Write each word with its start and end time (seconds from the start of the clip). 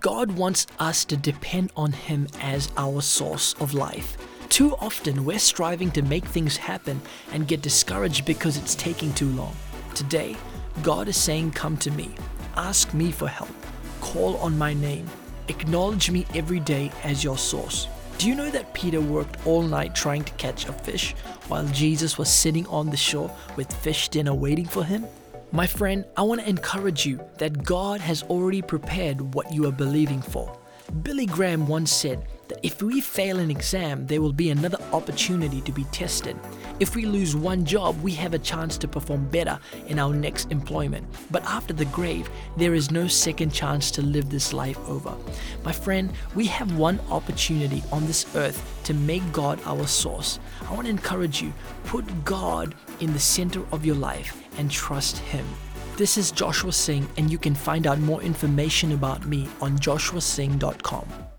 God 0.00 0.32
wants 0.32 0.66
us 0.78 1.04
to 1.04 1.16
depend 1.16 1.72
on 1.76 1.92
Him 1.92 2.26
as 2.40 2.70
our 2.78 3.02
source 3.02 3.52
of 3.60 3.74
life. 3.74 4.16
Too 4.48 4.74
often, 4.76 5.26
we're 5.26 5.38
striving 5.38 5.90
to 5.90 6.00
make 6.00 6.24
things 6.24 6.56
happen 6.56 7.02
and 7.32 7.46
get 7.46 7.60
discouraged 7.60 8.24
because 8.24 8.56
it's 8.56 8.74
taking 8.74 9.12
too 9.12 9.28
long. 9.32 9.54
Today, 9.94 10.38
God 10.82 11.08
is 11.08 11.18
saying, 11.18 11.50
Come 11.50 11.76
to 11.78 11.90
me, 11.90 12.14
ask 12.56 12.94
me 12.94 13.12
for 13.12 13.28
help, 13.28 13.50
call 14.00 14.38
on 14.38 14.56
my 14.56 14.72
name, 14.72 15.06
acknowledge 15.48 16.10
me 16.10 16.26
every 16.34 16.60
day 16.60 16.90
as 17.04 17.22
your 17.22 17.36
source. 17.36 17.86
Do 18.16 18.26
you 18.26 18.34
know 18.34 18.50
that 18.50 18.72
Peter 18.72 19.02
worked 19.02 19.46
all 19.46 19.62
night 19.62 19.94
trying 19.94 20.24
to 20.24 20.32
catch 20.32 20.66
a 20.66 20.72
fish 20.72 21.14
while 21.48 21.66
Jesus 21.68 22.16
was 22.16 22.30
sitting 22.30 22.66
on 22.68 22.88
the 22.88 22.96
shore 22.96 23.30
with 23.54 23.70
fish 23.70 24.08
dinner 24.08 24.32
waiting 24.32 24.66
for 24.66 24.82
him? 24.82 25.04
My 25.52 25.66
friend, 25.66 26.04
I 26.16 26.22
want 26.22 26.40
to 26.40 26.48
encourage 26.48 27.04
you 27.04 27.20
that 27.38 27.64
God 27.64 28.00
has 28.00 28.22
already 28.24 28.62
prepared 28.62 29.34
what 29.34 29.52
you 29.52 29.66
are 29.66 29.72
believing 29.72 30.22
for. 30.22 30.56
Billy 31.02 31.26
Graham 31.26 31.66
once 31.66 31.90
said 31.90 32.24
if 32.62 32.82
we 32.82 33.00
fail 33.00 33.38
an 33.38 33.50
exam, 33.50 34.06
there 34.06 34.20
will 34.20 34.32
be 34.32 34.50
another 34.50 34.78
opportunity 34.92 35.62
to 35.62 35.72
be 35.72 35.84
tested. 35.84 36.36
If 36.78 36.94
we 36.94 37.06
lose 37.06 37.34
one 37.34 37.64
job, 37.64 38.00
we 38.02 38.12
have 38.12 38.34
a 38.34 38.38
chance 38.38 38.76
to 38.78 38.88
perform 38.88 39.28
better 39.28 39.58
in 39.86 39.98
our 39.98 40.12
next 40.12 40.50
employment. 40.52 41.06
But 41.30 41.44
after 41.44 41.72
the 41.72 41.86
grave, 41.86 42.28
there 42.56 42.74
is 42.74 42.90
no 42.90 43.06
second 43.06 43.52
chance 43.52 43.90
to 43.92 44.02
live 44.02 44.28
this 44.28 44.52
life 44.52 44.78
over. 44.88 45.14
My 45.64 45.72
friend, 45.72 46.12
we 46.34 46.46
have 46.48 46.76
one 46.76 47.00
opportunity 47.10 47.82
on 47.90 48.06
this 48.06 48.26
earth 48.36 48.62
to 48.84 48.94
make 48.94 49.32
God 49.32 49.58
our 49.64 49.86
source. 49.86 50.38
I 50.68 50.74
want 50.74 50.84
to 50.84 50.90
encourage 50.90 51.40
you 51.40 51.54
put 51.84 52.24
God 52.24 52.74
in 53.00 53.12
the 53.12 53.18
center 53.18 53.62
of 53.72 53.86
your 53.86 53.96
life 53.96 54.46
and 54.58 54.70
trust 54.70 55.18
Him. 55.18 55.46
This 55.96 56.18
is 56.18 56.30
Joshua 56.30 56.72
Singh, 56.72 57.08
and 57.16 57.30
you 57.30 57.38
can 57.38 57.54
find 57.54 57.86
out 57.86 57.98
more 57.98 58.22
information 58.22 58.92
about 58.92 59.26
me 59.26 59.48
on 59.60 59.78
joshuasingh.com. 59.78 61.30